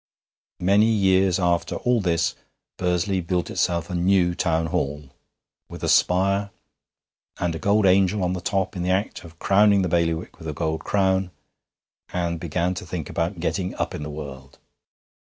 [0.61, 2.33] Many years after all this
[2.79, 5.11] Bursley built itself a new Town Hall
[5.69, 6.49] (with a spire,
[7.37, 10.47] and a gold angel on the top in the act of crowning the bailiwick with
[10.47, 11.29] a gold crown),
[12.11, 14.57] and began to think about getting up in the world.